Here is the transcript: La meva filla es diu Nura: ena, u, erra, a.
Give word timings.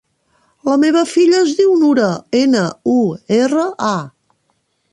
La 0.69 0.77
meva 0.83 1.03
filla 1.09 1.41
es 1.47 1.51
diu 1.59 1.75
Nura: 1.81 2.07
ena, 2.41 2.65
u, 2.97 2.99
erra, 3.39 3.67
a. 3.93 4.43